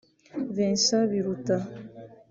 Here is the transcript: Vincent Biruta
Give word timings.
Vincent 0.57 1.05
Biruta 1.11 1.57